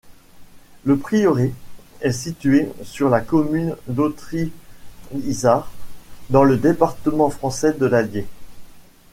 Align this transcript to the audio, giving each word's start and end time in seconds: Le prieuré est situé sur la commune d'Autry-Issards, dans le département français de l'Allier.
Le 0.83 0.97
prieuré 0.97 1.53
est 2.01 2.11
situé 2.11 2.67
sur 2.81 3.07
la 3.07 3.21
commune 3.21 3.75
d'Autry-Issards, 3.87 5.71
dans 6.31 6.43
le 6.43 6.57
département 6.57 7.29
français 7.29 7.73
de 7.73 7.85
l'Allier. 7.85 8.25